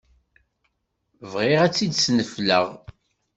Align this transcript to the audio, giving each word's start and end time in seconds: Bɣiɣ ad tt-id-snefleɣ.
Bɣiɣ 1.31 1.59
ad 1.63 1.71
tt-id-snefleɣ. 1.73 2.65